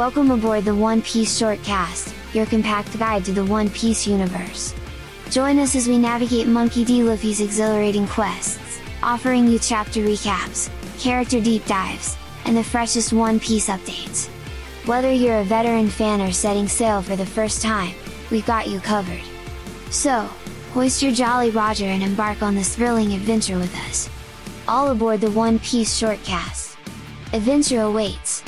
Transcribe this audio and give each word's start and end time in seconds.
Welcome 0.00 0.30
aboard 0.30 0.64
the 0.64 0.74
One 0.74 1.02
Piece 1.02 1.38
Shortcast, 1.38 2.14
your 2.34 2.46
compact 2.46 2.98
guide 2.98 3.22
to 3.26 3.32
the 3.32 3.44
One 3.44 3.68
Piece 3.68 4.06
universe. 4.06 4.74
Join 5.28 5.58
us 5.58 5.76
as 5.76 5.88
we 5.88 5.98
navigate 5.98 6.46
Monkey 6.46 6.86
D. 6.86 7.02
Luffy's 7.02 7.42
exhilarating 7.42 8.06
quests, 8.06 8.80
offering 9.02 9.46
you 9.46 9.58
chapter 9.58 10.00
recaps, 10.00 10.70
character 10.98 11.38
deep 11.38 11.66
dives, 11.66 12.16
and 12.46 12.56
the 12.56 12.64
freshest 12.64 13.12
One 13.12 13.38
Piece 13.38 13.68
updates. 13.68 14.28
Whether 14.86 15.12
you're 15.12 15.40
a 15.40 15.44
veteran 15.44 15.90
fan 15.90 16.22
or 16.22 16.32
setting 16.32 16.66
sail 16.66 17.02
for 17.02 17.14
the 17.14 17.26
first 17.26 17.60
time, 17.60 17.94
we've 18.30 18.46
got 18.46 18.68
you 18.68 18.80
covered. 18.80 19.20
So, 19.90 20.20
hoist 20.72 21.02
your 21.02 21.12
Jolly 21.12 21.50
Roger 21.50 21.84
and 21.84 22.02
embark 22.02 22.40
on 22.40 22.54
this 22.54 22.74
thrilling 22.74 23.12
adventure 23.12 23.58
with 23.58 23.76
us. 23.86 24.08
All 24.66 24.92
aboard 24.92 25.20
the 25.20 25.30
One 25.30 25.58
Piece 25.58 26.00
Shortcast. 26.00 26.78
Adventure 27.34 27.82
awaits! 27.82 28.42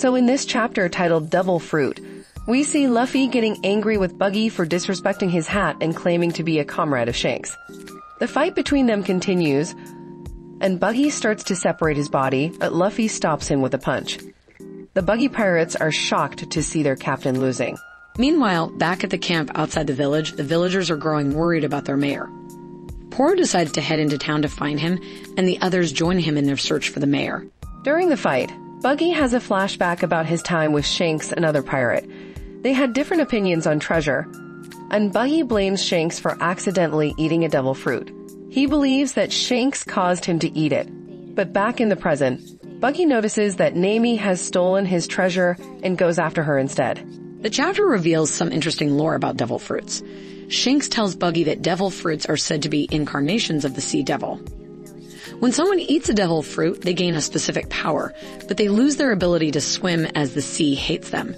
So 0.00 0.14
in 0.14 0.24
this 0.24 0.46
chapter 0.46 0.88
titled 0.88 1.28
Devil 1.28 1.58
Fruit, 1.58 2.00
we 2.48 2.64
see 2.64 2.86
Luffy 2.86 3.26
getting 3.26 3.62
angry 3.66 3.98
with 3.98 4.16
Buggy 4.16 4.48
for 4.48 4.64
disrespecting 4.64 5.28
his 5.28 5.46
hat 5.46 5.76
and 5.82 5.94
claiming 5.94 6.32
to 6.32 6.42
be 6.42 6.58
a 6.58 6.64
comrade 6.64 7.10
of 7.10 7.14
Shanks. 7.14 7.54
The 8.18 8.26
fight 8.26 8.54
between 8.54 8.86
them 8.86 9.02
continues, 9.02 9.74
and 10.62 10.80
Buggy 10.80 11.10
starts 11.10 11.44
to 11.44 11.54
separate 11.54 11.98
his 11.98 12.08
body, 12.08 12.50
but 12.58 12.72
Luffy 12.72 13.08
stops 13.08 13.46
him 13.46 13.60
with 13.60 13.74
a 13.74 13.78
punch. 13.78 14.18
The 14.94 15.02
Buggy 15.02 15.28
pirates 15.28 15.76
are 15.76 15.92
shocked 15.92 16.50
to 16.50 16.62
see 16.62 16.82
their 16.82 16.96
captain 16.96 17.38
losing. 17.38 17.76
Meanwhile, 18.16 18.70
back 18.70 19.04
at 19.04 19.10
the 19.10 19.18
camp 19.18 19.50
outside 19.54 19.86
the 19.86 19.92
village, 19.92 20.32
the 20.32 20.44
villagers 20.44 20.88
are 20.88 20.96
growing 20.96 21.34
worried 21.34 21.64
about 21.64 21.84
their 21.84 21.98
mayor. 21.98 22.26
Poro 23.10 23.36
decides 23.36 23.72
to 23.72 23.82
head 23.82 23.98
into 23.98 24.16
town 24.16 24.40
to 24.40 24.48
find 24.48 24.80
him, 24.80 24.98
and 25.36 25.46
the 25.46 25.60
others 25.60 25.92
join 25.92 26.18
him 26.18 26.38
in 26.38 26.46
their 26.46 26.56
search 26.56 26.88
for 26.88 27.00
the 27.00 27.06
mayor. 27.06 27.46
During 27.82 28.08
the 28.08 28.16
fight, 28.16 28.50
Buggy 28.82 29.10
has 29.10 29.34
a 29.34 29.40
flashback 29.40 30.02
about 30.02 30.24
his 30.24 30.42
time 30.42 30.72
with 30.72 30.86
Shanks, 30.86 31.32
another 31.32 31.62
pirate. 31.62 32.08
They 32.62 32.72
had 32.72 32.94
different 32.94 33.22
opinions 33.22 33.66
on 33.66 33.78
treasure, 33.78 34.26
and 34.90 35.12
Buggy 35.12 35.42
blames 35.42 35.84
Shanks 35.84 36.18
for 36.18 36.42
accidentally 36.42 37.14
eating 37.18 37.44
a 37.44 37.50
devil 37.50 37.74
fruit. 37.74 38.10
He 38.48 38.64
believes 38.64 39.12
that 39.12 39.34
Shanks 39.34 39.84
caused 39.84 40.24
him 40.24 40.38
to 40.38 40.58
eat 40.58 40.72
it. 40.72 40.88
But 41.34 41.52
back 41.52 41.82
in 41.82 41.90
the 41.90 41.96
present, 41.96 42.80
Buggy 42.80 43.04
notices 43.04 43.56
that 43.56 43.76
Nami 43.76 44.16
has 44.16 44.40
stolen 44.40 44.86
his 44.86 45.06
treasure 45.06 45.58
and 45.82 45.98
goes 45.98 46.18
after 46.18 46.42
her 46.42 46.58
instead. 46.58 47.06
The 47.42 47.50
chapter 47.50 47.84
reveals 47.84 48.30
some 48.30 48.50
interesting 48.50 48.96
lore 48.96 49.14
about 49.14 49.36
devil 49.36 49.58
fruits. 49.58 50.02
Shanks 50.48 50.88
tells 50.88 51.14
Buggy 51.14 51.44
that 51.44 51.60
devil 51.60 51.90
fruits 51.90 52.24
are 52.24 52.38
said 52.38 52.62
to 52.62 52.70
be 52.70 52.88
incarnations 52.90 53.66
of 53.66 53.74
the 53.74 53.82
sea 53.82 54.02
devil. 54.02 54.40
When 55.40 55.52
someone 55.52 55.80
eats 55.80 56.10
a 56.10 56.14
devil 56.14 56.42
fruit, 56.42 56.82
they 56.82 56.92
gain 56.92 57.14
a 57.14 57.22
specific 57.22 57.70
power, 57.70 58.12
but 58.46 58.58
they 58.58 58.68
lose 58.68 58.96
their 58.96 59.10
ability 59.10 59.52
to 59.52 59.62
swim 59.62 60.04
as 60.14 60.34
the 60.34 60.42
sea 60.42 60.74
hates 60.74 61.08
them. 61.08 61.34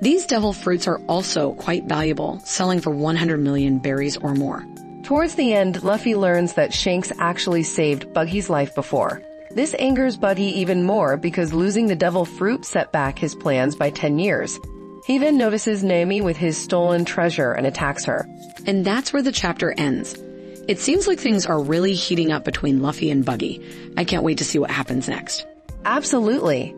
These 0.00 0.26
devil 0.26 0.52
fruits 0.52 0.88
are 0.88 1.00
also 1.08 1.52
quite 1.54 1.84
valuable, 1.84 2.40
selling 2.44 2.80
for 2.80 2.90
100 2.90 3.38
million 3.38 3.78
berries 3.78 4.16
or 4.16 4.34
more. 4.34 4.66
Towards 5.04 5.36
the 5.36 5.52
end, 5.52 5.84
Luffy 5.84 6.16
learns 6.16 6.54
that 6.54 6.74
Shanks 6.74 7.12
actually 7.20 7.62
saved 7.62 8.12
Buggy's 8.12 8.50
life 8.50 8.74
before. 8.74 9.22
This 9.52 9.74
angers 9.74 10.16
Buggy 10.16 10.60
even 10.60 10.82
more 10.82 11.16
because 11.16 11.52
losing 11.52 11.86
the 11.86 11.94
devil 11.94 12.24
fruit 12.24 12.64
set 12.64 12.90
back 12.90 13.16
his 13.16 13.36
plans 13.36 13.76
by 13.76 13.90
10 13.90 14.18
years. 14.18 14.58
He 15.06 15.18
then 15.18 15.38
notices 15.38 15.84
Nami 15.84 16.20
with 16.20 16.36
his 16.36 16.58
stolen 16.58 17.04
treasure 17.04 17.52
and 17.52 17.64
attacks 17.64 18.06
her. 18.06 18.26
And 18.66 18.84
that's 18.84 19.12
where 19.12 19.22
the 19.22 19.30
chapter 19.30 19.72
ends. 19.78 20.20
It 20.68 20.80
seems 20.80 21.06
like 21.06 21.20
things 21.20 21.46
are 21.46 21.60
really 21.60 21.94
heating 21.94 22.32
up 22.32 22.44
between 22.44 22.82
Luffy 22.82 23.10
and 23.10 23.24
Buggy. 23.24 23.64
I 23.96 24.04
can't 24.04 24.24
wait 24.24 24.38
to 24.38 24.44
see 24.44 24.58
what 24.58 24.70
happens 24.70 25.08
next. 25.08 25.46
Absolutely. 25.84 26.74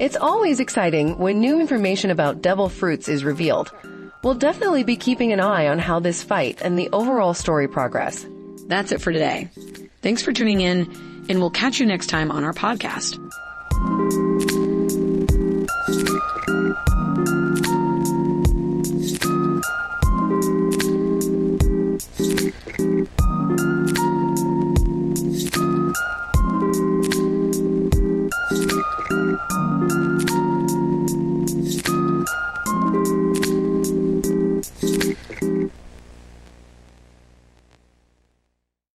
It's 0.00 0.16
always 0.16 0.58
exciting 0.58 1.18
when 1.18 1.38
new 1.40 1.60
information 1.60 2.10
about 2.10 2.42
devil 2.42 2.68
fruits 2.68 3.08
is 3.08 3.22
revealed. 3.22 3.70
We'll 4.24 4.34
definitely 4.34 4.82
be 4.82 4.96
keeping 4.96 5.32
an 5.32 5.40
eye 5.40 5.68
on 5.68 5.78
how 5.78 6.00
this 6.00 6.22
fight 6.22 6.60
and 6.60 6.78
the 6.78 6.88
overall 6.90 7.34
story 7.34 7.68
progress. 7.68 8.26
That's 8.66 8.92
it 8.92 9.00
for 9.00 9.12
today. 9.12 9.48
Thanks 10.02 10.22
for 10.22 10.32
tuning 10.32 10.60
in, 10.60 10.90
and 11.28 11.38
we'll 11.38 11.50
catch 11.50 11.80
you 11.80 11.86
next 11.86 12.08
time 12.08 12.30
on 12.30 12.44
our 12.44 12.52
podcast. 12.52 13.18